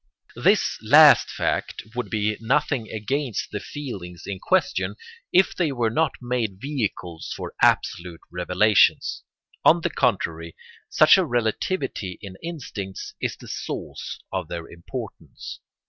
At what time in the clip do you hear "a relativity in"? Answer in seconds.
11.19-12.35